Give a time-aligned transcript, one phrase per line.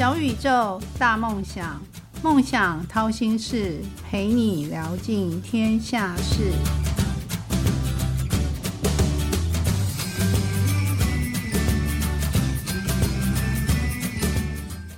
[0.00, 1.78] 小宇宙，大梦想，
[2.22, 6.52] 梦想掏心事，陪你聊尽天下事。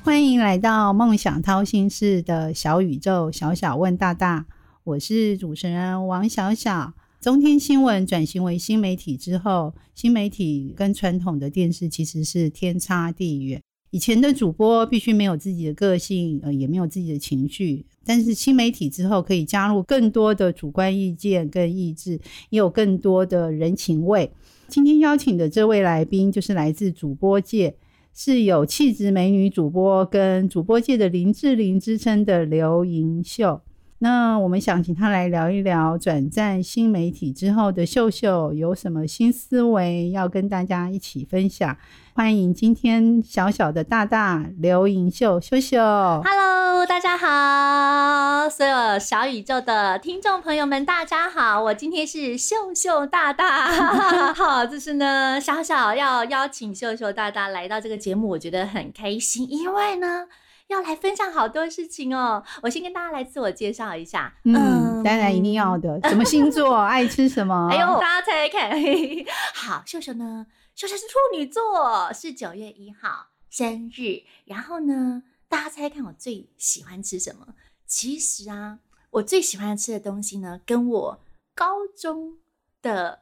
[0.05, 4.47] 欢迎来到梦想掏心事的小宇宙，小小问大大，
[4.85, 6.93] 我是主持人王小小。
[7.21, 13.61] 中天新闻转型为新媒体之后，新媒体跟传统的电视其实是天差地远。
[13.93, 17.85] 以前的主播必须没有自己的个性，呃，也没有自己的情绪。
[18.07, 22.13] 但是新媒体之后，可以加入更多的主观意见跟意志，
[22.49, 24.33] 也有更多的人情味。
[24.67, 27.77] 今天邀请的这位来宾，就是来自主播界，
[28.15, 33.61] 是有气质美女主播跟主播界的林志玲之称的刘盈秀。
[34.03, 41.77] 那我们想请他来聊一聊转战新媒体之后的秀秀有什么新思维要跟大家一起分享。
[42.13, 45.79] 欢迎今天小小的大大刘莹秀秀秀。
[45.79, 53.69] Hello，大家好，所有小宇宙的听众朋友们，大家好，我今天是秀秀大大。
[54.35, 60.27] 好，这是呢，小小要邀请秀秀大大来到这个节目，我觉得很开心，因为呢。
[60.73, 62.43] 要来分享好多事情哦！
[62.63, 64.35] 我先跟大家来自我介绍一下。
[64.45, 66.01] 嗯，当然一定要的。
[66.09, 66.75] 什么星座？
[66.83, 67.69] 爱吃什么？
[67.71, 68.71] 哎呦，大家猜猜看。
[69.55, 70.47] 好，秀秀呢？
[70.75, 74.23] 秀秀是处女座，是九月一号生日。
[74.47, 77.49] 然后呢，大家猜猜看我最喜欢吃什么？
[77.87, 78.79] 其实啊，
[79.11, 81.21] 我最喜欢吃的东西呢，跟我
[81.55, 82.39] 高中
[82.81, 83.21] 的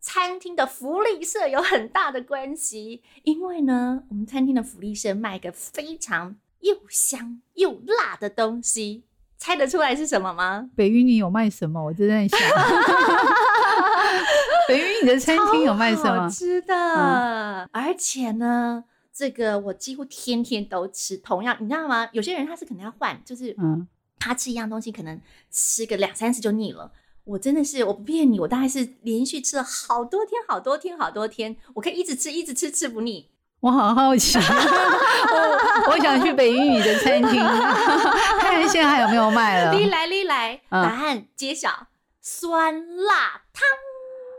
[0.00, 3.02] 餐厅的福利社有很大的关系。
[3.24, 9.04] 因为呢，我们餐厅的福利社卖个非常又香又辣的东西，
[9.36, 10.70] 猜得出来是什么吗？
[10.74, 11.82] 北域你有卖什么？
[11.84, 12.38] 我正在想。
[14.68, 16.22] 北域你的餐厅有卖什么？
[16.22, 21.16] 好吃的，嗯、而且呢，这个我几乎天天都吃。
[21.16, 22.08] 同样，你知道吗？
[22.12, 23.86] 有些人他是可能要换，就是嗯，
[24.18, 25.18] 他吃一样东西可能
[25.50, 26.92] 吃个两三次就腻了。
[27.24, 33.30] 我真的是，我不骗你，我大概是连续吃了好多天、好多天、好多天，我可以一直吃、一直吃，吃不腻。
[33.60, 39.72] 我好好奇， 我我想去北英语的餐厅，看 看现在还有没有卖了。
[39.72, 41.88] 历来历来，答案揭晓，
[42.20, 42.74] 酸
[43.04, 43.66] 辣汤。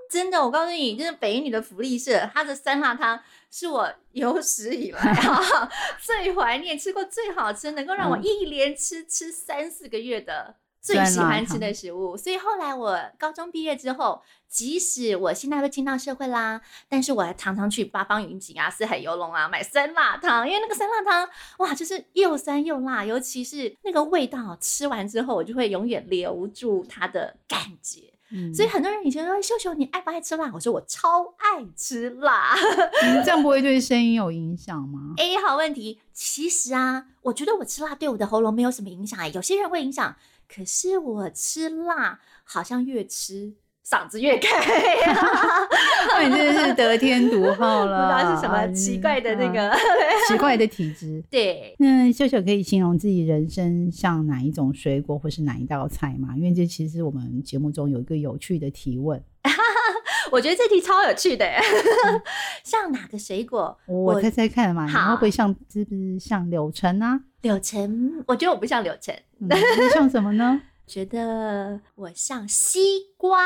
[0.10, 3.20] 真的，我告诉你，就是北英女的福利社，它的酸辣汤
[3.52, 5.70] 是我有史以来啊
[6.02, 12.16] 最怀念、吃过最好吃，能够让我一连吃吃三四个月的最喜欢吃的食物。
[12.18, 21.30] 所以后来我高中毕业之后，即使我现在都进到社会啦，但是我还常常去八方云集啊、四海游龙啊买酸辣汤，因为那个酸辣汤
[21.60, 28.14] 哇，就是又酸又辣，尤其是那个味道，吃完之后我就会永远留住它的感觉。
[28.32, 30.52] 嗯、所以很多人以前说秀秀你爱不爱吃辣？
[30.54, 32.56] 我说我超爱吃辣。
[33.02, 35.16] 嗯、这样不会 对声音有影响吗？
[35.18, 36.00] 哎，好问题。
[36.14, 40.16] 其实啊，我觉得我吃辣对我的喉咙没有什么影响哎，有些人会影响。
[40.54, 43.54] 可是我吃辣好像越吃
[43.88, 44.48] 嗓子越开。
[46.12, 49.80] 那你真的是得天独厚了，不知道是什么奇怪的那个、嗯、
[50.28, 51.24] 奇怪的体质。
[51.30, 56.34] 对，那秀秀可以形容自己人生像哪一种水果或是哪一道菜吗？
[56.36, 59.24] 因为这其实我们节目中有一个有趣的提问。
[60.32, 62.22] 我觉得这题超有趣的，嗯、
[62.64, 63.76] 像哪个水果？
[63.88, 67.20] 我猜猜看嘛，你会不会像是不是像柳橙啊？
[67.42, 69.50] 柳橙，我觉得我不像柳橙，嗯、
[69.94, 70.62] 像什么呢？
[70.86, 73.40] 觉得我像西瓜。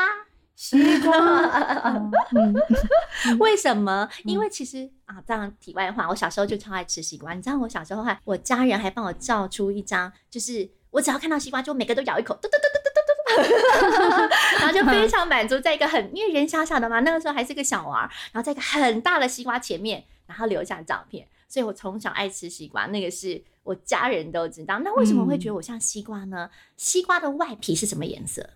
[0.56, 1.18] 西瓜，
[2.32, 2.54] 嗯、
[3.40, 4.08] 为什么？
[4.22, 7.34] 因为其实啊，这样题外话，我小时候就超爱吃西瓜。
[7.34, 14.28] 你知道，我小时候还，我家人还帮我照出一张，就是我只要看到西瓜，就每个都咬一口，嘟嘟嘟嘟嘟嘟嘟，
[14.60, 15.58] 然后就非常满足。
[15.58, 21.26] 在一个很，因为人小小的嘛，那个时候还是个小娃，然后在一个很大的西瓜前面，然后留下照片。
[21.48, 24.78] 所以我从小爱吃西瓜，那个是我家人都知道。
[24.78, 26.44] 那为什么会觉得我像西瓜呢？
[26.44, 28.48] 嗯、西瓜的外皮是什么颜色？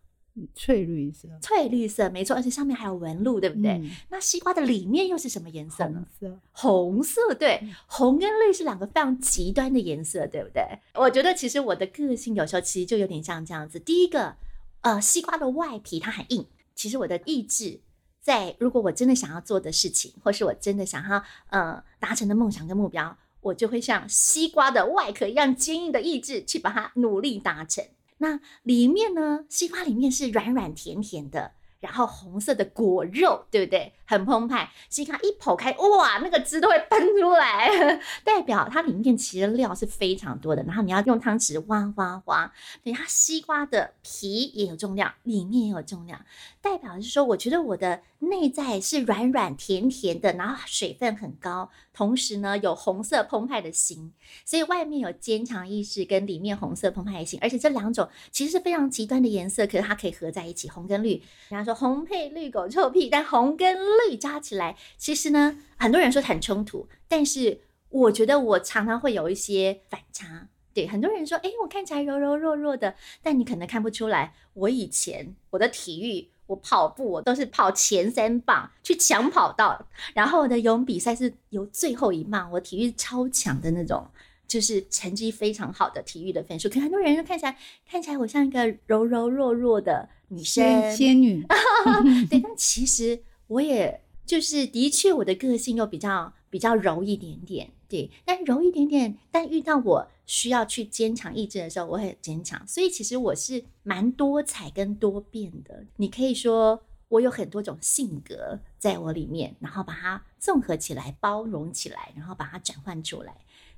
[0.54, 3.72] 翠绿色，翠绿色没错，而且上面还有纹路，对不对？
[3.72, 6.06] 嗯、那西瓜的里面又是什么颜色呢？
[6.12, 10.62] 红色，红色，对，嗯、红跟绿是两个非常极端的颜色，对不对？
[10.94, 13.81] 我觉得其实我的个性有时候其实就有点像这样子。
[13.81, 14.37] 第一个，
[14.82, 17.81] 呃，西瓜的外皮它很硬，其实我的意志
[18.20, 21.20] 在，如果我真的想要做的事情，或是我真的想要
[21.50, 27.85] 呃达成的梦想跟目标，我就会像西瓜的外壳一样坚硬的意志去把它努力达成。
[28.19, 33.93] 那里面呢，西瓜里面是软软甜甜的，然后红色的果肉，对不对？
[34.08, 34.69] 很澎湃。
[34.88, 37.69] 西瓜一剖开，哇，那个汁都会喷出来，
[38.25, 40.62] 代表它里面其实料是非常多的。
[40.64, 42.52] 然后你要用汤匙挖挖挖，
[42.82, 46.25] 对它西瓜的皮也有重量，里面也有重量，
[46.62, 54.12] 代表是说，我觉得我的内在是软软甜甜的，然后水分很高，同时呢有红色澎湃的心，
[54.44, 61.22] 所以外面有坚强意识，跟里面红色澎湃的心，而且这两种其实是非常极端的颜色，可是它可以合在一起，红跟绿。
[61.49, 70.48] 人家说红配绿，狗臭屁，但红跟绿加起来，其实呢，很多人说很冲突，但是我觉得我常常会有一些反差。
[70.74, 84.06] 对，很多人说，哎，我看起来柔柔弱弱的，但你可能看不出来，我以前我的体育，我跑步，我都是跑前三棒去抢跑道，然后我的游泳比赛是游最后一棒，我体育超强的那种。
[84.46, 87.54] 就是成绩非常好的体育的分数，可很多人就看起来
[87.86, 91.44] 看起来我像一个柔柔弱弱的女生仙女，
[92.30, 113.34] 对，但其实我也就是的确我的个性又比较比较柔一点点，对，但柔一点点，但遇到我需要去坚强意志的时候，我很坚强，所以其实我是蛮多彩跟多变的，你可以说我有很多种性格在我里面，然后把它综合起来，包容起来，然后把它转换出来。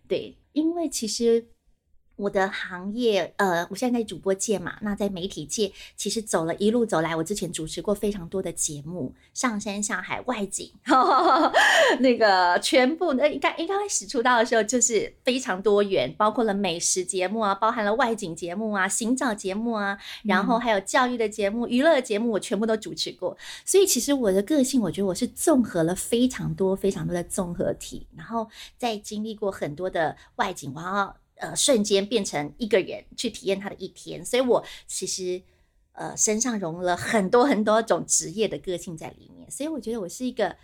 [0.08, 1.46] 对，因为其实
[2.20, 10.70] 我的行业，呃，我现在在主播界嘛，那在媒体界，其实走了一路走来，我之前主持过非常多的节目，上山下海外景，
[12.00, 23.34] 那个全部，那一开一开始出道的时候就是非常多元，包括了美食节目啊，包含了外景节目啊，行找节目啊，然后还有教育的节目、娱乐节目，我全部都主持过。
[23.64, 28.46] 所以其实我的个性，我觉得我是综合了非常多、非常多的综合体，然后
[28.76, 31.16] 在经历过很多的外景，我要。
[31.40, 35.42] 呃，瞬间变成一个人去体验他的一天，所以我其实
[35.92, 40.56] 呃身上融了很多很多种职业的个性在里面，所以我觉得我是一个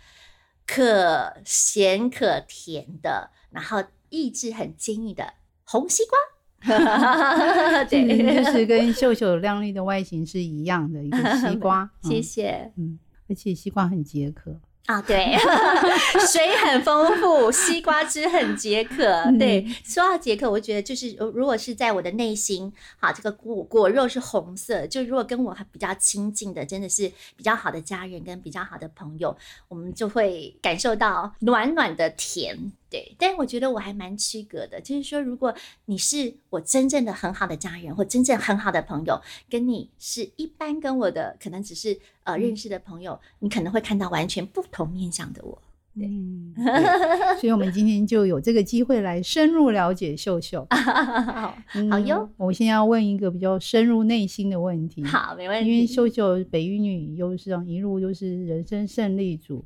[0.65, 5.33] 可咸可甜的，然后意志很坚毅的
[5.63, 6.17] 红西瓜。
[6.67, 11.89] 哈哈哈对，就是跟 秀秀靓丽的外形是一样的一个西瓜。
[12.01, 12.71] 谢谢。
[12.77, 12.97] 嗯，
[13.29, 14.59] 而且西瓜很解渴。
[14.87, 15.35] 啊，对，
[16.31, 18.95] 水很丰富，西瓜汁很解渴。
[19.37, 29.35] 对，说到解渴，我觉得就是如果是在我的内心，好，这个果果肉是红色，就如果跟我比较亲近的，真的是比较好的家人跟比较好的朋友，
[29.67, 32.71] 我们就会感受到暖暖的甜。
[32.89, 35.53] 对，但我觉得我还蛮区隔的，就是说，如果
[35.85, 39.19] 你是我真正的很好的家人或真正很好的朋友，
[39.49, 45.61] 跟你是一般跟我的可能只是呃认识的朋友，你可能会看到完全不同面向的我。
[45.99, 46.53] 嗯，
[47.41, 50.65] 所以我们今天就有这个机会来深入了解秀秀。
[50.69, 55.03] 好哟，我现在要问一个比较深入内心的问题。
[55.03, 55.69] 好，没问题。
[55.69, 59.65] 因为秀秀北语女优是一路都是人生胜利组。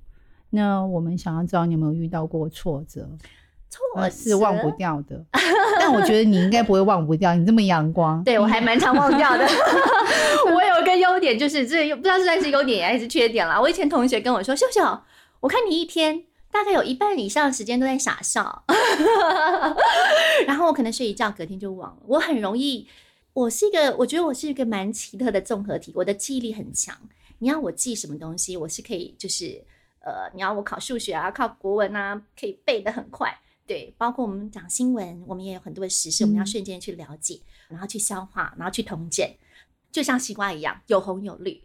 [0.52, 3.10] 那我们想要知道你有没有遇到过挫折？
[3.70, 5.24] 挫折是忘不掉的，
[5.80, 7.34] 但我觉得你应该不会忘不掉。
[7.34, 9.48] 你这么阳光，对我还蛮常忘掉的。
[10.54, 13.62] 我有一个优点，就是这不知道是算是优点还是缺点啦。
[13.62, 14.82] 我以前同学跟我说：“秀秀，
[15.40, 18.66] 我看你一天大概有一半以上的时间都在傻笑。
[20.46, 21.98] ”然后我可能睡一觉，隔天就忘了。
[22.08, 22.90] 我很容易，
[23.32, 25.94] 我是一个，我觉得我是一个蛮奇特的综合体。
[25.96, 26.94] 我的记忆力很强，
[27.40, 29.64] 你要我记什么东西，我是可以就是。
[30.02, 33.40] 呃，你要我考数学啊，考国文啊，可以背得很快。
[33.68, 37.40] 对，包括我们讲新闻，我们也有很多的时事，我们要瞬间去了解，
[37.70, 39.26] 然后去消化，然后去统整，
[39.92, 41.64] 就像西瓜一样，有红有绿。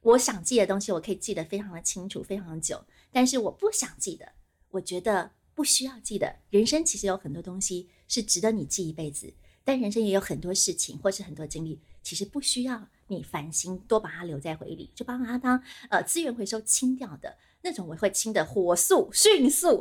[0.00, 2.82] 我想记的东西，我可以记得非常的清楚，非常的久。
[3.10, 4.32] 但是我不想记的，
[4.70, 6.36] 我觉得不需要记的。
[6.50, 9.34] 人生其实有很多东西是值得你记一辈子，
[9.64, 17.36] 但人生也有很多事情或是很多经历，其实不需要你烦心，多把它留在回忆里，就把它当呃资源回收清掉的。
[17.64, 19.80] 那种我会清的火速、迅速，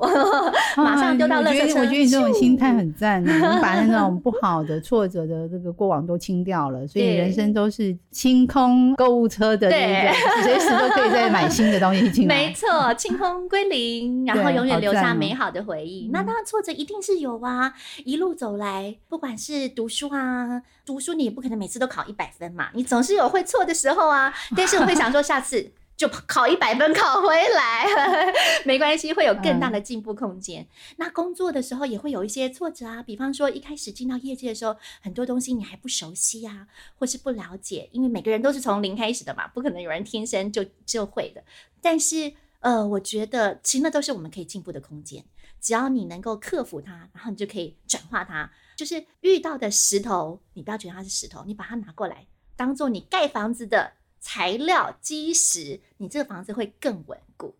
[0.78, 1.80] 马上丢到垃圾车。
[1.80, 3.28] 我觉得你这种心态很赞，你
[3.60, 10.44] 把那种 不好的、挫折的这个过往都清掉了，所以人生都是清空购物车的，对不对？
[10.44, 12.36] 随时都可以再买新的东西进来。
[12.36, 16.10] 没错，清空归零，然后永远留下美好的回忆。
[16.14, 17.74] 那当然挫折一定是有啊，
[18.06, 24.32] 一路走来，不管是读书啊，读书你也不可能每次都考一百分嘛，你总是有会错的时候啊。
[24.56, 25.72] 但是我会想说，下次。
[26.02, 27.86] 就考一百分考回来，
[28.66, 30.68] 没关系，会有更大的进步空间。
[30.98, 36.66] 那工作的时候也会有一些挫折啊，比方说一开始进到业界的时候，很多东西你还不熟悉啊，
[36.98, 41.44] 或是不了解，因为每个人都是从零开始的嘛，不可能有人天生就就会的。
[41.80, 45.24] 但是呃，我觉得其实那都是我们可以进步的空间，
[45.60, 48.52] 只要你能够克服它，然后你就可以转化它。
[48.76, 53.94] 就是遇到的石头，你不要觉得它是石头，你把它拿过来，当做你盖房子的。
[54.22, 57.54] 材料基石，你这个房子会更稳固。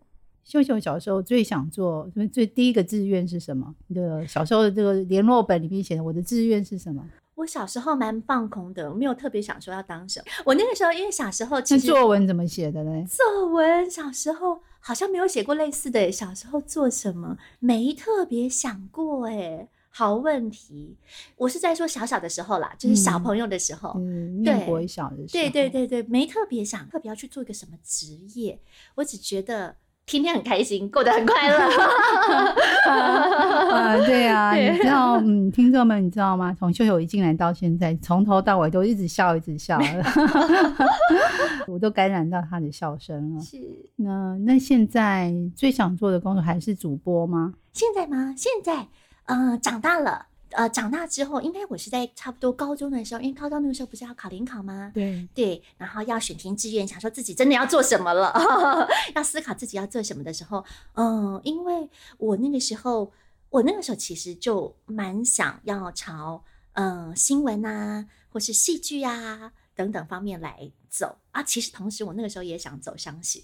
[0.44, 3.74] 秀秀小时候最想做，最第一个志愿是什么？
[3.88, 7.04] 你的小时候的这个联络本里面写的，我的志愿是什么？
[7.34, 10.26] 我小时候蛮放空的，我没有特别想说要当什么。
[10.44, 13.04] 我那个时候因为小时候，其实作文怎么写的呢？
[13.08, 16.12] 作文小时候好像没有写过类似的。
[16.12, 20.96] 小时候做什么没特别想过哎，好问题。
[21.36, 28.58] 我是在说小小的时候啦，就是小朋友的时候，嗯，对，国小的时候，对对对对，没特别想特别要去做一个什么职业，
[28.96, 29.76] 我只觉得。
[30.04, 31.56] 天天很开心，过得很快乐。
[32.90, 36.52] 啊，对啊， 你知道，嗯，听众们，你知道吗？
[36.58, 39.78] 从秀秀一进来到现在，从头到尾都一直笑，一直笑，
[41.68, 43.40] 我都感染到他的笑声了。
[43.40, 43.58] 是，
[43.94, 47.54] 那那现在最想做的工作还是主播吗？
[47.72, 48.34] 现在吗？
[48.36, 48.88] 现在，
[49.32, 50.26] 嗯，长大了。
[50.50, 54.90] 呃，长大之后，应该我是在差不多高中的时候，因为高中那个时候不是要考联考吗？
[54.92, 58.30] 对对，然后要选填志愿，想说自己真的要做什么了，
[59.16, 60.62] 要思考自己要做什么的时候，
[60.92, 63.10] 嗯，因为我那个时候，
[63.48, 71.42] 我那个时候其实就蛮想要朝嗯新闻啊，或是戏剧啊等等方面来走啊。
[71.42, 73.40] 其实同时，我那个时候也想走商学，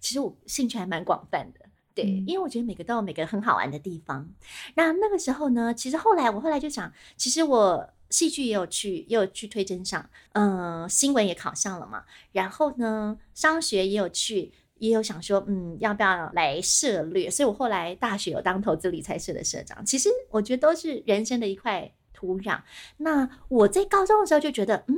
[0.00, 1.61] 其实我兴趣还蛮广泛的。
[1.94, 4.28] 对，因为我觉得每个都有每个很好玩的地方。
[4.74, 12.04] 那那个时候呢，其实后来我后来就想，其实我戏剧也有去，也有去推甄上，嗯，新闻也考上了嘛。
[12.32, 17.30] 然后呢，商学也有去，也有想说，嗯，要不要来涉略？
[17.30, 19.84] 所以我后来大学有当投资理财社的社长。
[19.84, 22.60] 其实我觉得都是人生的一块土壤。
[22.96, 24.96] 那我在高中的时候就觉得，嗯，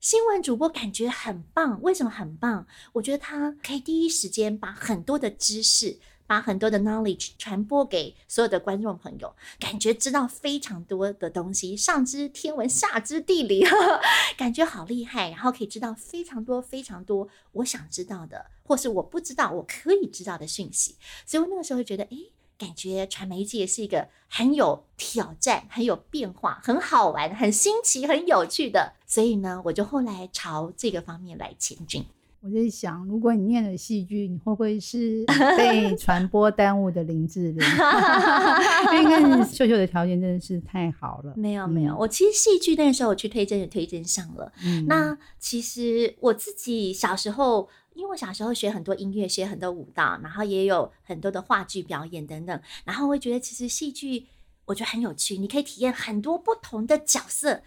[0.00, 1.80] 新闻主播感觉很棒。
[1.82, 2.66] 为什么很棒？
[2.94, 5.98] 我觉得他可以第一时间把很多的知识。
[6.26, 13.64] 把很多的 knowledge 传播给所有的观众朋友，感觉知道非常多的东西，上知天文下知地理，
[14.36, 15.30] 感觉好厉害。
[15.30, 20.96] 然后可以知道非常多非常多我想知道的，或是我不知道我可以知道的讯息。
[21.26, 22.16] 所以我那个时候就觉得，哎，
[22.56, 28.94] 感觉传媒界是一个很有挑战、很有变化、很好玩、很新奇、很有趣的。
[29.06, 32.06] 所以呢，我就后来朝这个方面来前进。
[32.44, 35.24] 我在想，如果你念了戏剧，你会不会是
[35.56, 37.56] 被传播耽误的林志玲？
[39.02, 41.32] 因为秀秀的条件真的是太好了。
[41.38, 44.52] 没有没有，我其实戏剧那个时候我去推荐也推荐上了。
[44.86, 54.26] 那其实我自己小时候，因为我小时候学很多音乐，学很多舞蹈，然后也有很多的话剧表演等等，然后我会觉得其实戏剧
[54.66, 57.62] 我觉得很有趣，你可以体验很多不同的角色，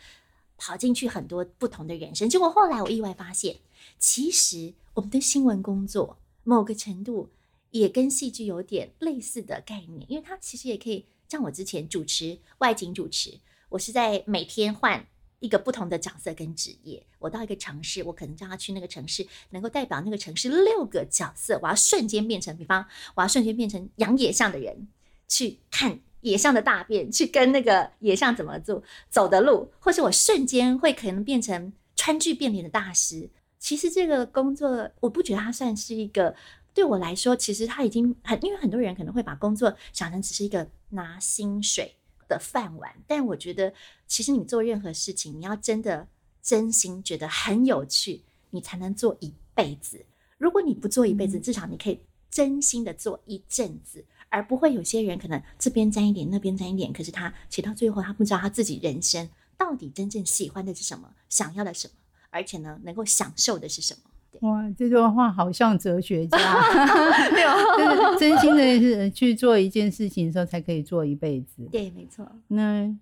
[0.55, 2.29] 跑进去很多不同的人生。
[2.29, 3.55] 结果后来我意外发现。
[3.99, 7.29] 其实我们的新闻工作某个程度
[7.71, 13.39] 也跟戏剧有点类似的概念，因为它其实也可以像我之前主持外景主持，
[13.69, 15.05] 我是在每天换
[15.39, 17.05] 一个不同的角色跟职业。
[17.19, 22.85] 我到一个城市，我可能叫他去那个城市，能够代表那个城市六个角色，我要瞬间变成，比方
[23.15, 24.87] 我要瞬间变成养野象的人，
[25.27, 33.29] 去看野象的大便，去跟那个野象怎么做走的路，或是我瞬间会可能变成川剧变脸的大师。
[33.59, 36.35] 其实这个工作，我不觉得它算是一个
[36.73, 41.95] 对我来说，其实它已经很，因为很多人可能会把工作想成只是一个拿薪水
[42.27, 42.95] 的饭碗。
[43.07, 43.73] 但我觉得，
[44.05, 46.07] 其实你做任何事情，你要真的
[46.41, 50.05] 真心觉得很有趣，你才能做一辈子。
[50.37, 51.99] 如果你不做一辈子，至少你可以
[52.29, 61.93] 真心的做一阵子，而不会有些人可能这边沾一点，那边沾一点，可是他写到最后，他不知道他自己人生到底真正喜欢的是什么，想要的什么。
[62.37, 64.01] 而且呢，能够享受的是什么？
[64.47, 66.37] 哇，这段话好像哲学家，
[67.33, 67.49] 没有，
[68.19, 71.67] 真心的是去做一件事情的时候，才可以做一辈子。
[71.71, 72.23] 对，没错。
[72.49, 72.95] 那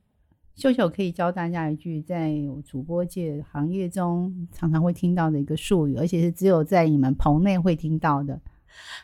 [0.55, 2.31] 秀秀可以教大家一句在
[2.65, 8.39] 主播界行业中常常会听到的一个术语，而且是只有在你们棚内会听到的。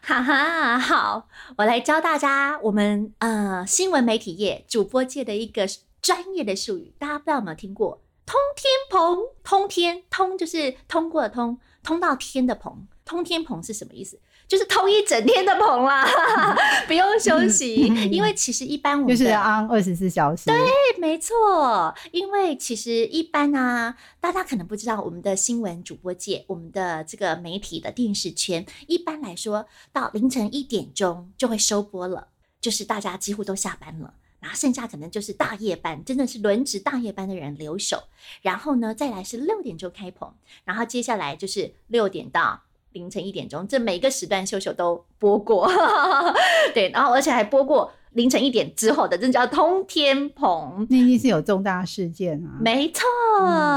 [0.01, 5.67] 哈哈，好，我来教大家我们呃新闻媒体业主播界的一个
[6.01, 7.99] 专业的术语，大家不知道有没有听过？
[8.31, 12.87] 通天棚，通天通就是通过的通，通到天的棚。
[13.03, 14.17] 通天棚是什么意思？
[14.47, 16.07] 就是通一整天的棚啦，
[16.87, 17.75] 不用休息。
[18.09, 20.45] 因为其实一般我们就是 on 二十四小时。
[20.45, 20.55] 对，
[20.97, 21.93] 没错。
[22.13, 32.29] 因为其实一般啊，大家可能不知道，我们的新闻主播界，我们的这个媒体的电视圈，一般来说到凌晨一点钟就会收播了，
[32.61, 34.13] 就是大家几乎都下班了。
[34.41, 38.03] 然后剩下可能就是大夜班，真的是轮值大夜班的人留守。
[38.41, 40.33] 然后呢，再来是六点钟开棚，
[40.65, 42.59] 然后接下来就是六点到
[42.91, 45.71] 凌晨一点钟，这每个时段秀秀都播过。
[46.73, 50.85] 对，然后而且还播过凌晨一点之后的，这叫通天棚。
[50.89, 52.57] 那一定是有重大事件啊！
[52.59, 53.03] 没错，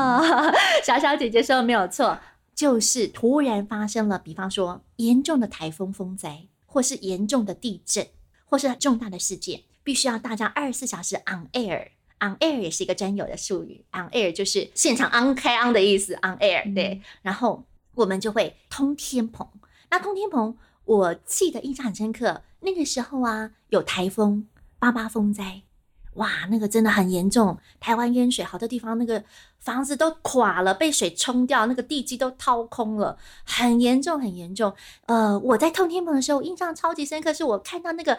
[0.83, 2.19] 小小姐姐说没有错。
[2.55, 8.07] 就是突然发生了，比方说严重的台风风灾，或是严重的地震，
[8.45, 11.91] 或是重大的事件，必须要大家二十四小时 on air。
[12.21, 17.03] on air 也是一个专有的术语，on air 就是现场 on 开 on 的意思，on air 对。
[17.23, 17.65] 然后
[17.95, 19.47] 我们就会通天棚。
[19.91, 24.49] 那通天棚，我记得印象很深刻，那个时候啊，有台风
[24.79, 25.63] 八八风灾。
[26.15, 29.25] 哇，那个真的很严重，台湾淹水，好多地方那个
[29.59, 34.73] 房子都垮了，被水冲掉，那个地基都掏空了，很严重，很严重。
[35.07, 38.17] 呃，我在通天棚的时候，印象超级深刻，是我看到那个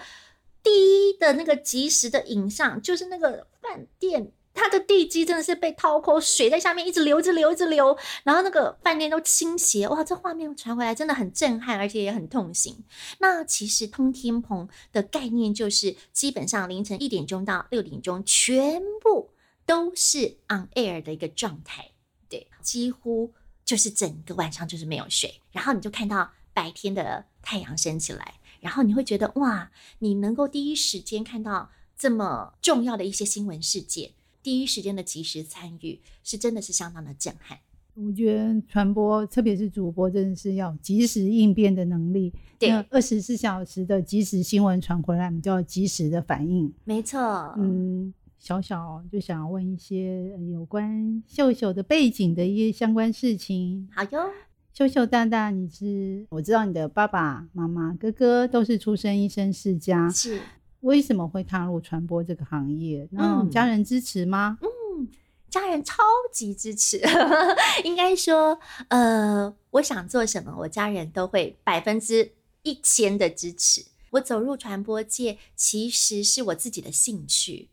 [0.65, 4.33] 第一的那个及时的影像，就是那个饭店。
[4.57, 10.01] 它的地基真的是被掏空，水在下面一直流，一直流，一直流，然后那个饭店都倾斜，哇！
[10.01, 12.85] 这画面传回来真的很震撼，而且也很痛心。
[13.19, 19.29] 那其实通天棚的概念就是，基本上凌晨一点钟到六点钟，全部
[19.65, 21.91] 都是 on air 的一个状态，
[22.29, 23.33] 对，几乎
[23.65, 29.69] 就是整个晚上就是没有睡，然后你就看到白天的太阳升起来，然后你会觉得哇，
[29.99, 34.09] 你能够第一时间看到这么重要的一些新闻事件。
[34.41, 37.59] 第一时间的及时参与，是真的是相当的震撼。
[37.93, 42.33] 我觉得传播，特别是主播，真的是要及时应变的能力。
[42.57, 46.73] 对，二十四小时的即时新闻传回来，我们就要及时的反应。
[46.85, 47.19] 没错。
[47.59, 53.87] 嗯，小小就想问一些有关秀秀的背景的一些相关事情。
[53.93, 54.31] 好哟，
[54.77, 60.09] 秀秀大大，你是我知道你的爸爸妈妈、哥哥都是出身医生世家。
[60.09, 60.41] 是。
[60.81, 63.07] 为什么会踏入传播这个行业？
[63.11, 64.57] 那家人支持吗？
[64.61, 65.07] 嗯，
[65.49, 67.01] 家人超级支持。
[67.85, 73.85] 应该说，呃，我想做什么，我家人都会百分之一千的支持。
[74.09, 77.69] 我走入传播界，其实是我自己的兴趣。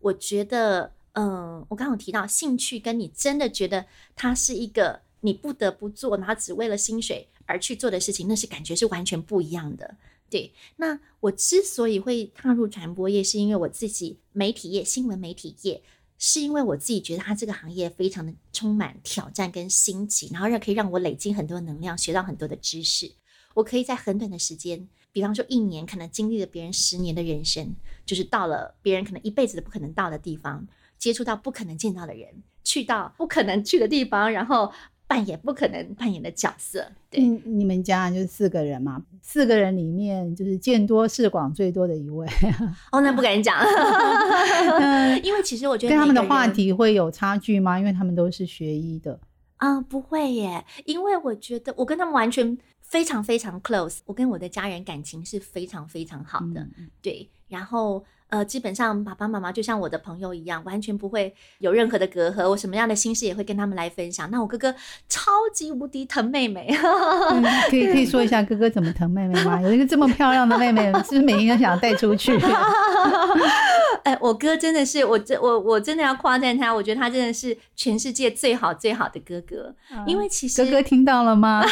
[0.00, 9.96] 我觉得，嗯，我刚刚提到兴趣，跟你真的觉得它是一个你不得不做，然后只为了薪水而去做的事情，那是感觉是完全不一样的。
[10.28, 15.82] 对，那我之所以会踏入传播业，是因为我自己媒体业、新闻媒体业，
[16.18, 23.12] 是因为我自己觉得它这个行业非常的充满挑战跟新奇，然后让可以让我累积很多能量，学到很多的知识。
[23.54, 27.76] 我可以在很短的时间，比方说一年，可能经历了别人十年的人生，
[28.06, 30.66] 就是到了别人可能一辈子都不可能到的地方，
[30.98, 34.72] 接触到不可能见到的人，去到不可能去的地方，然后。
[35.12, 36.90] 扮演不可能扮演的角色。
[37.10, 42.26] 对，你们家就是四个人嘛，四个人里面就是见多识广最多的一位。
[42.90, 43.62] 哦，那不敢讲，
[45.22, 47.78] 因为其实我觉得跟他们的话题会有差距吗？
[47.78, 49.20] 因为他们都是学医的。
[49.58, 56.66] 啊，不会耶，因为我觉得我跟他们完全非常非常 close，我跟我的家人感情是非常非常好的。
[57.02, 58.02] 对，然后。
[58.32, 62.48] 呃，基本上爸爸妈妈就像我的朋友一样，完全不会有任何的隔阂。
[62.48, 64.30] 我什么样的心事也会跟他们来分享。
[64.30, 64.74] 那我哥哥
[65.06, 66.74] 超级无敌疼妹妹，
[67.68, 69.60] 可以可以 说一下哥哥怎么疼妹妹吗？
[69.60, 72.32] 有一个这么漂亮的妹妹，是不是每天都想要带出去？
[74.04, 79.74] 哎，我哥真的是我真我我真的要夸赞他，我觉得他真的是全世界最好最好的哥哥。
[80.06, 81.62] 因为其实哥哥听到了吗？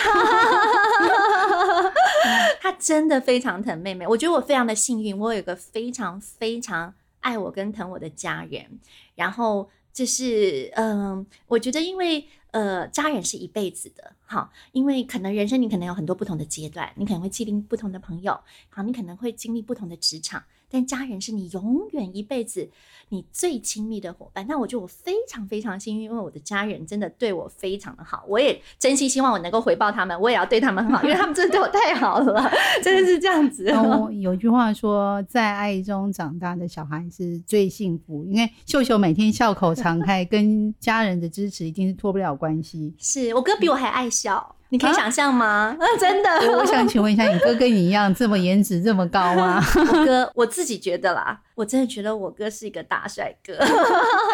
[2.61, 4.07] 他真的非常疼妹妹。
[4.07, 8.81] 我觉得我非常的幸运，我有一个非常非非常爱我跟疼我的家人。
[9.15, 20.43] 然后就是嗯，我觉得因为呃，家人是一辈子的，好，因为可能人生你可能有很多不同的阶段，你可能会经历不同的朋友，好，你可能会经历不同的职场。
[20.71, 22.71] 但家人是你永远一辈子
[23.09, 24.47] 你最亲密的伙伴。
[24.49, 28.25] 那我觉得我非常非常幸运，因为我的家人真的对我非常的好。
[28.29, 32.51] 我也真心希望我能够回报他们，我也要对他们很好，因为他们真的对我太好了，
[32.83, 33.67] 真的是这样子。
[34.21, 42.95] 有句话说，在爱中长大的小孩是最幸福，因为秀秀每天笑口常开，跟家人的支持一定是脱不了关系。
[42.99, 44.57] 是我哥比我还爱笑。
[44.71, 45.77] 你可以想象吗？
[45.99, 49.63] 真的， 我想请问一下，你哥跟你一样这么颜值这么高吗？
[49.77, 53.55] 我哥，我自己觉得啦，我真的觉得我哥是一个大帅哥。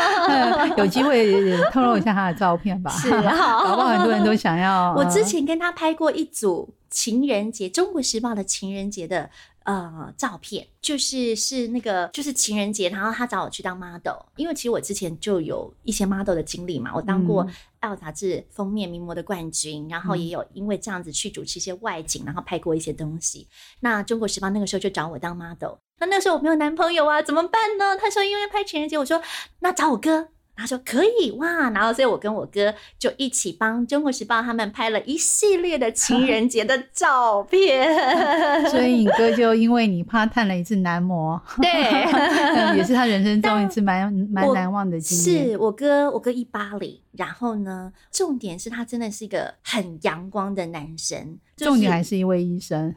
[0.76, 2.90] 有机会透露一下他的照片吧。
[2.90, 3.88] 是，好，好不好？
[3.88, 4.94] 很多人都想要。
[4.96, 9.30] 我之前跟他拍过一组情人节，《中国时报》的情人节的。
[9.66, 17.44] 呃，照片就是是那个就是情人节，然后他找我去当 model，因为其实我之前就有一些 model 的经历嘛，我当过
[17.86, 23.46] 《L》杂志封面名模的冠军，然后也有因为这样子去主持一些外景，然后拍过一些东西。
[23.80, 27.96] 那《中国时报》那个时候就找我当 model，那那时候我没有男朋友啊，怎么办呢？
[27.96, 29.22] 他说因为拍情人节，我说
[29.60, 37.86] 那找我哥，他说可以哇，然后所以我跟我哥就一起帮《中国时报》他们拍了一系列的情 人节的照片。
[38.70, 45.50] 所以你哥就因为你怕探了一次男模， 对，也是他人生中一次蛮蛮难忘的经验。
[45.50, 52.94] 是我哥，我哥一八零，然后呢，重点是他真的是一个很阳光的男生，重点还是一位医生。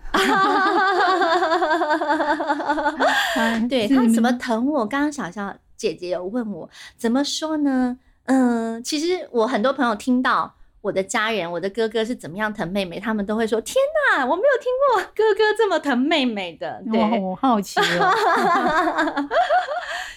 [3.67, 4.85] 对他怎么疼我？
[4.85, 5.53] 刚刚小笑。
[5.79, 7.97] 姐姐有问我怎么说呢？
[8.25, 13.75] 嗯，其实我很多朋友听到我的家人，我的哥哥是怎么样疼妹妹，他们都会说：“天
[14.17, 19.29] 哪，我没有听过哥哥这么疼妹妹的。”对，我好奇哦，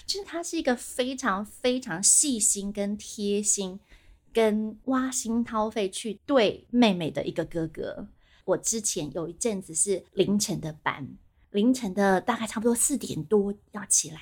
[0.05, 3.79] 就是他是一个非常非常细心、跟贴心、
[4.33, 8.09] 跟挖心掏肺去对妹妹的一个哥哥。
[8.45, 11.09] 我之前有一阵子是凌晨的班，
[11.53, 14.19] 凌晨的大概差不多四点多要起来。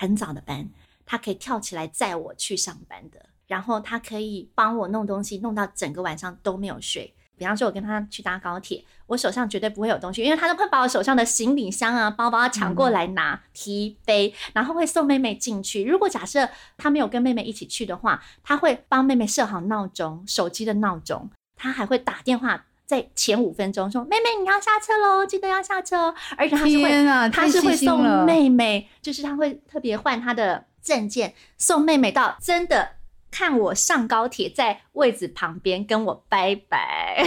[0.00, 0.68] 很早的班，
[1.04, 7.12] 他可以跳起来载我去上班的，然后他可以帮我弄东西，弄到整个晚上都没有睡。
[7.36, 15.82] 比方说，我跟他去搭高铁，我手上绝对不会有东西，因为他都会把我手上的行李箱啊、包包抢过来拿提背，然后会送妹妹进去。
[15.82, 22.66] 如果假设他没有跟妹妹一起去的话，他会帮妹妹设好闹钟，手机的闹钟，他还会打电话。
[22.88, 32.92] 在前五分钟说：“妹妹，你要下车喽，记得要下车哦。”而且他是会，他是会送妹妹，就是他会特别换他的证件，送妹妹到真的
[33.30, 37.22] 看我上高铁，在位置旁边跟我拜拜。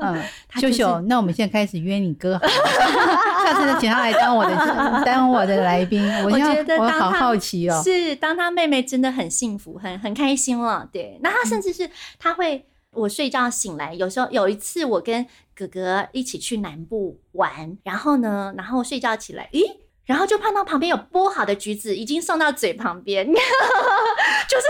[0.00, 0.22] 嗯，
[0.58, 2.40] 秀秀，那我们现在开始约你哥，
[3.44, 6.02] 下次再请他来当我的当我的来宾。
[6.24, 10.88] 我觉得我好好奇哦，是当他妹妹真的很幸福，很很开心了。
[10.90, 12.64] 对，那他甚至是他会。
[12.92, 23.42] 我睡觉醒来，有时候有一次我跟哥哥一起去南部玩，然后呢，然后睡觉起来，咦，然后就看到旁边有剥好的橘子，已经送到嘴旁边， 就是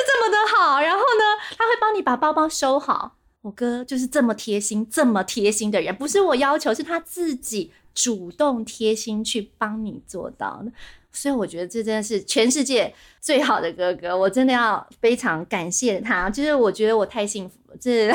[0.06, 0.80] 这么的好。
[0.80, 1.24] 然后呢，
[1.56, 3.16] 他会帮你把包包收好。
[3.42, 10.72] 我哥就是这么贴心、这么贴心的人，不是我要求，是他自己主动贴心去帮你做到的。
[11.12, 16.28] 所以我觉得这真的是全世界最好的哥哥，我真的要非常感谢他。
[16.28, 18.10] 就是我觉得我太幸福了，这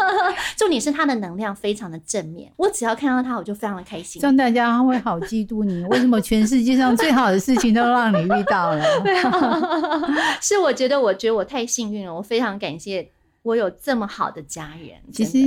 [0.56, 4.20] 重点是他的能量非常的正面，我只要看到他我就非常的开心。
[4.20, 8.84] 这样大家会好嫉妒你，为什么全世界上最好的事情都让你遇到了？
[10.40, 13.10] 是我觉得，我觉得我太幸运了，我非常感谢。
[13.44, 15.38] 我有这么好的家人，其实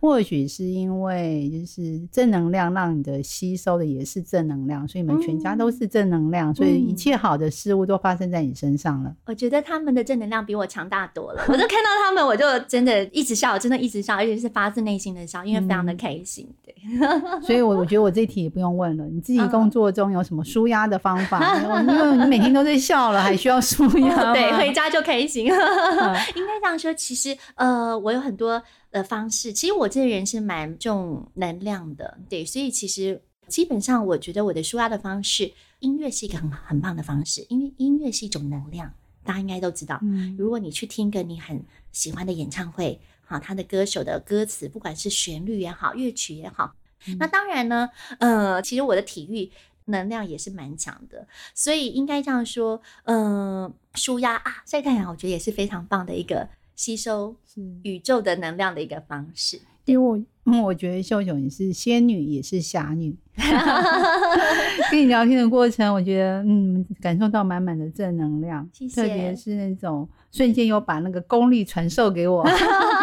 [0.00, 9.14] 或许是因为就是正能量让你的吸收的也是正能量，所以你们全家都是正能量，所以一切好的事物都发生在你身上了。
[9.26, 16.48] 我觉得他们的正能量比我强大多了，我就看到他们，我就真的一直笑，真的一直笑，而且是发自内心的笑，因为非常的开心。
[16.64, 16.74] 对，
[17.46, 21.60] 所以我我觉得我这题也不用问了，你自己工作中有什么舒压的方法？
[21.60, 24.32] 因为你每天都在笑了，还需要舒压？
[24.32, 25.44] 对，回家就开心。
[25.44, 27.33] 应该这样说，其实。
[27.54, 29.52] 呃，我有很多的方式。
[29.52, 38.92] 其实我这个人是蛮重能量的，对，所以其实基本上我觉得我的舒压的方式，音乐是一个很很棒的方式，因为音乐是一种能量，
[39.22, 39.98] 大家应该都知道。
[40.02, 46.74] 嗯，如果你去听个你很喜欢的演唱会，好，他的歌手的歌词，不管是旋律也好，乐曲也好，
[47.18, 49.50] 那当然呢，呃，其实我的体育
[49.86, 56.48] 能量也是蛮强的，所以应该这样说，嗯，舒压啊，晒太阳，我觉得也是非常棒的一个。
[56.74, 57.36] 吸收
[57.82, 60.24] 宇宙的能量的一个方式，因为
[60.62, 63.16] 我觉得秀秀你是仙女也是侠女，
[64.90, 72.44] 跟你聊天的过程，我觉得嗯感受到满满的正能量，特别是那种瞬间又把那个功力传授给我，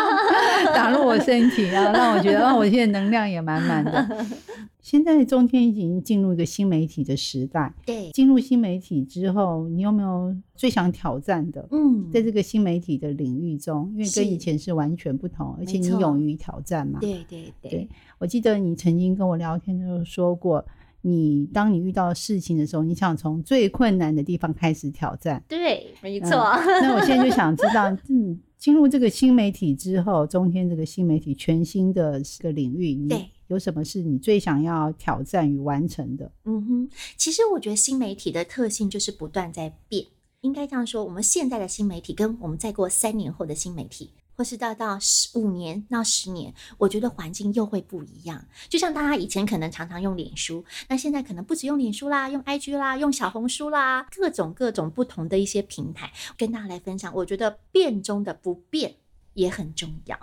[0.74, 4.26] 打入我身体然后，让我觉得啊我现在能量也满满的。
[4.82, 7.74] 现在中天已经进入一个新媒体的时代。
[7.86, 11.68] 对，进入新媒体之后，你有没有最想挑战的？
[11.72, 17.00] 嗯，在这个新媒体的领域中，因为跟以前是完全不同，而且你勇于挑战嘛。
[17.00, 17.88] 对对对。
[18.18, 20.66] 我记得你曾经跟我聊天的时候说过，
[21.02, 25.44] 你当你遇到事情的时候，你想从最困难的地方开始挑战。
[25.48, 26.32] 对，没错。
[26.32, 33.30] 那我现在就想知道，嗯，进入这个新媒体之后，中天这个新媒体全新的个领域，对。
[33.52, 36.32] 有什么是你最想要挑战与完成的？
[36.46, 40.06] 嗯哼，其实我觉得新媒体的特性就是不断在变。
[40.40, 48.44] 应该这样说，我们现在的新媒体跟我们再过三年后的新媒体，或是到到十五年到十年，我觉得环境又会不一样。
[48.70, 57.14] 就像大家以前可能常常用脸书，那现在可能不止用脸书啦，用 IG 啦，用小红书啦，各种各种不同的一些平台，跟大家来分享。
[57.14, 58.96] 我觉得变中的不变
[59.34, 60.18] 也很重要，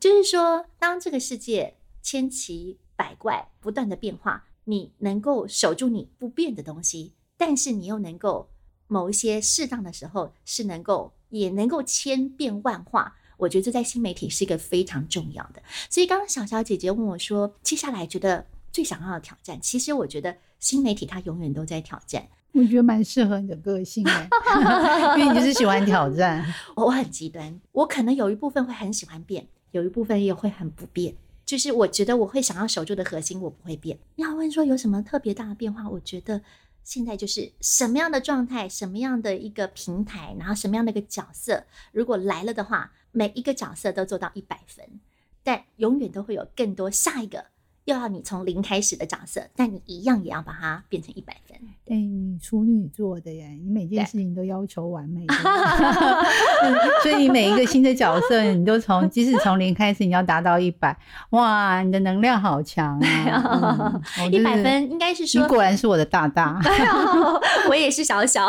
[0.00, 1.76] 就是说，当这个世界。
[2.02, 8.48] 千奇百怪，不断的变化，你能够守住你不变的东西，但是你又能够
[8.86, 13.16] 某一些适当的时候是能够也能够千变万化。
[13.38, 15.62] 我觉得这在新媒体是一个非常重要的。
[15.88, 22.28] 所以刚刚小小姐姐问我说，接下来觉得最想要的挑战，其实我觉得新媒体它永远都在挑战。
[22.52, 24.28] 我觉得蛮适合你的个性哎，
[25.16, 26.44] 因为你就是喜欢挑战。
[26.76, 31.14] 我很极端，我可能有一部分会很喜欢变，有一部分也会很不变。
[31.50, 33.98] 就是我觉得我会想要守住的核心，我不会变。
[34.14, 35.90] 要问说有什么特别大的变化？
[35.90, 36.40] 我觉得
[36.84, 45.00] 现在就是什么样的状态，什么样的一个平台，然后什么样的一个角色，如果来了的话，每一个角色都做到一百分，
[45.42, 47.46] 但永远都会有更多下一个。
[47.84, 51.56] 又要你从零开始的角色，但你一样也要把它变成一百分。
[51.88, 55.26] 哎，你处女座的耶，你每件事情都要求完美，
[57.02, 60.96] 所以你每一个新的角色，你都从即使从零开始，你要达到一百，
[61.30, 64.00] 哇，你的能量好强啊！
[64.30, 66.60] 一百分应该是说，你果然是我的大大，
[67.68, 68.48] 我也是小小，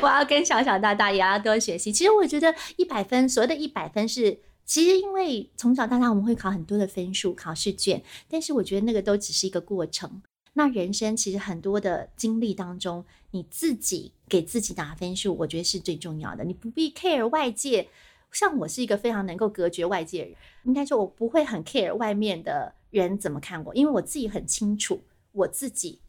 [0.00, 1.90] 我要跟小小大大也要多学习。
[1.90, 4.38] 其实我觉得一百分，所谓的一百分是。
[4.66, 10.20] 其实，因为从小到大我们会考很多的分数、考试卷，但是我觉得那个都只是一个过程。
[10.54, 16.42] 那人生其实很多的经历当中，你自己给自己打分数，我觉得是最重要的。
[16.42, 17.88] 你不必 care 外界，
[18.32, 25.00] 像我是一个非常能够隔绝外界人，应该说我不会很 care 外面的人怎么看我，因为我自己很清楚
[25.32, 26.00] 我自己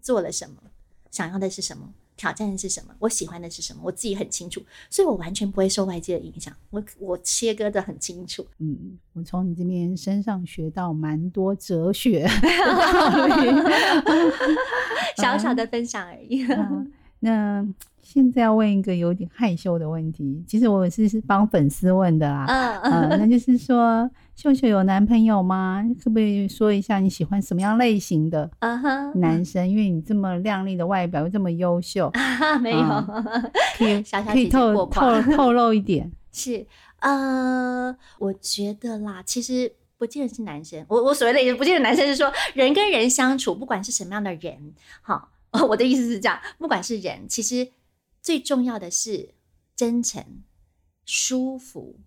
[0.00, 0.56] 做了什么，
[1.10, 1.92] 想要的是什么。
[2.20, 2.94] 挑战的是什么？
[2.98, 3.80] 我喜欢的是什么？
[3.82, 6.52] 我自己很清楚，所以我完全不会受外界的影响。
[6.68, 8.46] 我我切割的很清楚。
[8.58, 12.28] 嗯，我从你这边身上学到蛮多哲学，
[15.16, 16.46] 小小的分享而已。
[17.20, 17.66] 那
[18.02, 22.44] 现在要问一个有点害羞的问题，其实我是是帮粉丝问的啦。
[22.82, 25.84] 嗯嗯，那就是说，秀秀有男朋友吗？
[26.02, 28.50] 可不可以说一下你喜欢什么样类型的
[29.16, 29.68] 男生？
[29.68, 32.10] 因为你这么靓丽的外表又这么优秀，
[32.62, 32.78] 没有，
[33.76, 36.10] 可以 可以透透透露一点。
[36.32, 36.66] 是
[37.00, 40.82] 呃，我觉得啦，其实不见得是男生。
[40.88, 44.72] 我我所谓的不见得男生是说人跟人相处，不管是什么样的人，
[45.02, 45.28] 好。
[45.68, 47.68] 我的意思是这样，不管是人，其实
[48.22, 49.34] 最重要的是
[49.76, 50.24] 真诚、
[51.04, 51.98] 舒服，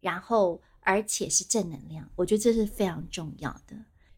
[0.00, 2.10] 然后而且是正能量。
[2.16, 3.76] 我觉得这是非常重要的。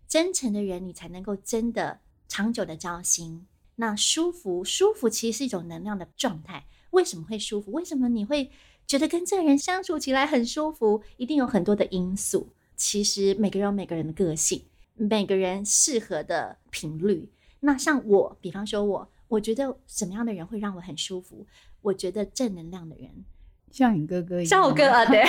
[0.09, 3.47] 真诚的人，你才能够真的长久的交心。
[3.77, 6.65] 那舒服，舒服其实是一种能量的状态。
[6.93, 7.73] 为什么会舒服？
[7.73, 8.51] 为什么你会
[8.87, 11.03] 觉得跟这个人相处起来很舒服？
[11.19, 12.49] 一定有很多的因素。
[12.75, 17.29] 其实每个人有每个人的个性，每个人适合的频率。
[17.61, 21.47] 那像我，比方说我，我觉得什么样的人会让我很舒服？
[21.83, 23.25] 我觉得正能量的人，
[23.73, 25.25] 像你哥哥一样，像我哥啊，对，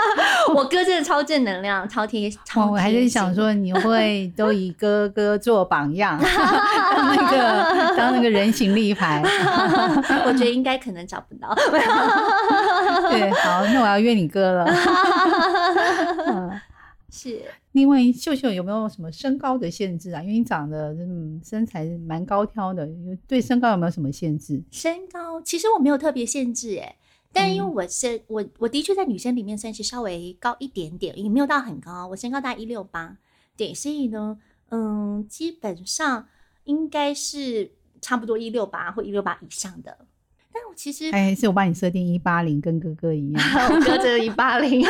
[0.54, 2.70] 我哥真的超正能量， 超贴，超。
[2.70, 9.22] 我还是想说，你会都以哥哥做榜样， 当那个当那个人形立牌。
[10.26, 11.54] 我觉得应该可能找不到。
[13.10, 14.66] 对，好，那我要约你哥了。
[17.10, 17.40] 是。
[17.72, 20.20] 另外，秀秀有没有什么身高的限制啊？
[20.22, 22.88] 因为你长得嗯身材蛮高挑的，
[23.28, 24.62] 对身高有没有什么限制？
[24.70, 26.96] 身高其实我没有特别限制哎，
[27.38, 33.18] 但因为我是我我的确在女生里面算是稍微高一点点，也没有到很高，我身高大概一六八，
[33.58, 34.38] 对，所以呢，
[34.70, 36.26] 嗯，基本上
[36.64, 40.06] 应该是差不多一六八或一六八以上的。
[40.50, 44.82] 但我其实哎是我帮你设定一八零，跟哥哥一样， 我哥只有一八零，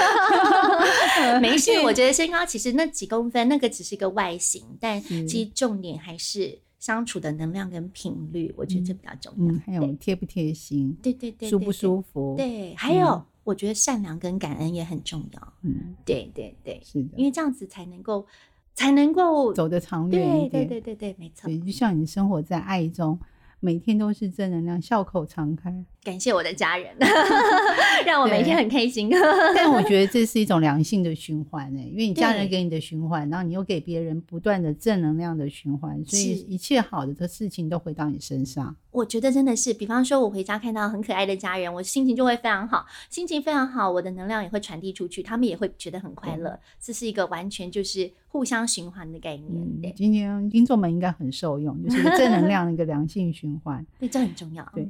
[1.42, 1.72] 没事。
[1.82, 9.54] 我觉得身高其实那几公分，那个只是一个外形，但其实重点还是相处的能量跟频率，我觉得这比较重要。
[9.66, 15.52] 还有贴不贴心，对对对，舒不舒服，对，还有我觉得善良跟感恩也很重要。
[15.62, 18.24] 嗯，对对对，是的，因为这样子才能够
[18.72, 20.64] 才能够走得长远一点。
[20.68, 21.50] 对对对对，没错。
[21.58, 23.18] 就像你生活在爱中。
[23.66, 25.84] 每天都是正能量，笑口常开。
[26.04, 26.94] 感谢我的家人，
[28.06, 29.10] 让我每天很开心。
[29.56, 38.76] 但我觉得这是一种良性的循环呢，因为你家人给你的循环，然后你又给别人不断的正能量的循环，所以一切好的的事情都回到你身上。
[38.92, 46.56] 我觉得真的是，比方说我回家看到很可爱的家人，我心情就会非常好，心情非常好，我的能量也会传递出去，他们也会觉得很快乐。
[46.80, 49.80] 这是一个完全就是互相循环的概念。
[49.80, 53.84] 对，今天听众们应该很受用，就是正能量的一个良性循环。
[53.98, 54.62] 对，这很重要。
[54.74, 54.86] 对。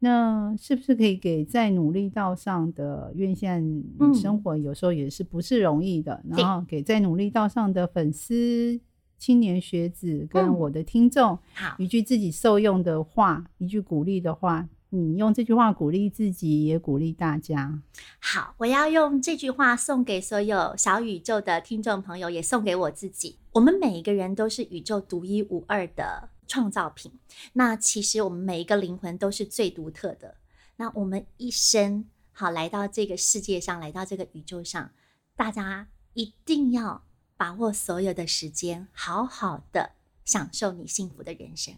[0.00, 3.10] 那是不是可以给在努力道上的？
[3.14, 6.22] 因为现在生活有时候也是不是容易的。
[6.28, 8.78] 然后给在努力道上的粉丝、
[9.16, 14.68] 青年学子跟我的听众，好一句自己受用的话，一句鼓励的话。
[14.90, 17.82] 你用这句话鼓励自己，也鼓励大家。
[18.20, 23.38] 好，我要用这句话送给所有小宇宙的听众朋友，也送给我自己。
[23.52, 26.30] 我们每一个人都是宇宙独一无二的。
[26.50, 27.12] 创造品。
[27.52, 30.34] 那其实我们每一个灵魂都是最独特的。
[30.78, 34.90] 那我们一生好来到这个世界上，来到这个宇宙上，
[35.36, 37.04] 大家一定要
[37.36, 39.92] 把握所有的时间，好好的
[40.24, 41.72] 享受你幸福的人生。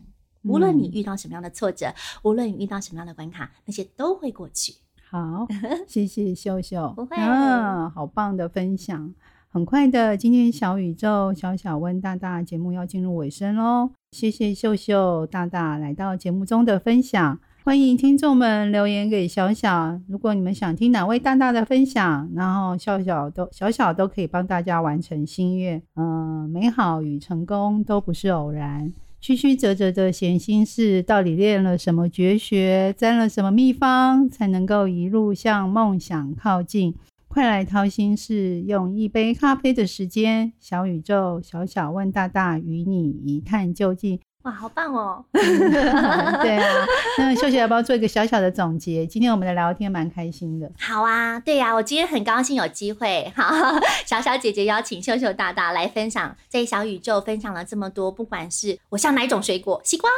[0.45, 4.75] 无论你遇到什么样的挫折，无论你遇到什么样的关卡，那些都会过去。
[5.11, 5.47] 好，
[5.87, 9.15] 谢谢秀秀， 不会，嗯，好棒的分享。
[9.51, 13.91] 很快的，今天小宇宙小小问大大节目要进入尾声喽。
[14.13, 20.01] 谢谢秀秀大大来到节目中的分享，欢迎听众们留言给小小。
[20.09, 25.83] 如果你们想听哪位大大的分享，然后笑笑都小小都可以帮大家完成心愿。
[25.97, 28.91] 嗯，美好与成功都不是偶然。
[29.23, 36.93] 曲曲折折的闲心事，到底练了什么绝学，沾了什么秘方，才能够一路向梦想靠近？
[37.29, 44.19] 快来掏心事，用一杯咖啡的时间，小宇宙小小问大大，与你一探究竟。
[44.43, 45.25] 哇，好棒哦！
[45.33, 49.07] 对啊，那秀秀要不要做一个小小的总结？
[49.07, 50.69] 今天我们的聊天蛮开心的。
[50.81, 60.11] 好啊，对呀，我今天很高兴有机会，哈，小小姐姐邀请秀秀大大来分享，在小宇宙分享了这么多，不管是我像哪一种水果，西瓜，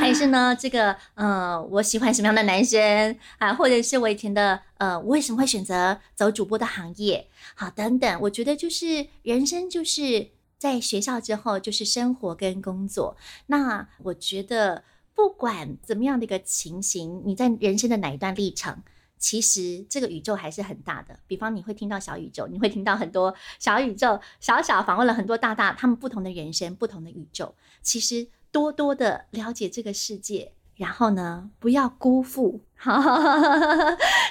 [0.00, 10.26] 还是呢这个，呃，我喜欢什么样的男生啊，或者是我以前的，呃，我为什么会选择走主播的行业，好，等等，我觉得就是人生就是。
[10.58, 13.16] 在学校之后就是生活跟工作。
[13.46, 18.82] 那我觉得不管怎么样的一个情形，你在人生的哪一段历程，
[19.18, 21.18] 其实这个宇宙还是很大的。
[21.26, 27.54] 比方你会听到小宇宙，你会听到很多小宇宙小小访问了很多大大他们不同的人生、不同的宇宙。
[27.82, 32.60] 其实多多的了解这个世界，然后呢，不要辜负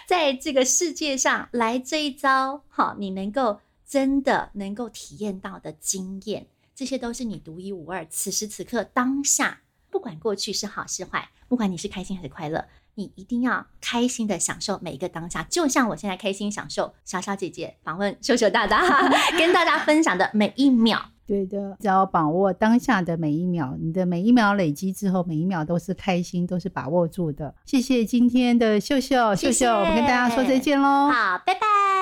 [0.08, 2.64] 在这个世界上来这一遭。
[2.70, 3.60] 好，你能够。
[3.88, 8.06] 真的能够体验到的经验，这些都是你独一无二。
[8.10, 15.44] 此时此刻当下，不管过去是好是坏，不管你是开心还是快乐，你一定要开心的享受每一个当下。
[15.44, 18.82] 就像我现在开心享受小小姐姐访问秀秀大大，
[19.38, 21.12] 跟大家分享的每一秒。
[21.28, 27.56] 对的，只要把握当下的每一秒，你的每一秒累积之后，每一秒都是开心，都是把握住的。
[27.66, 31.10] 谢谢今天的秀秀，秀秀，我们跟大家说再见喽。
[31.10, 31.95] 好，拜拜。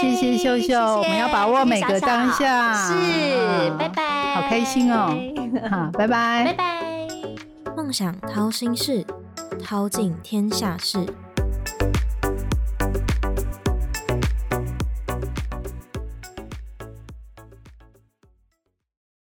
[0.00, 2.72] 谢谢秀秀，我们要把握每个当下。
[2.88, 2.94] 是，
[3.78, 4.34] 拜拜。
[4.34, 5.14] 好开心哦，
[5.70, 6.80] 好，拜拜，拜拜。
[7.76, 9.04] 梦想掏心事，
[9.62, 10.98] 掏尽天下事。